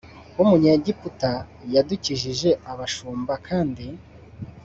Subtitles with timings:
[0.37, 1.31] w umunyegiputa
[1.73, 3.85] yadukijije abashumba kandi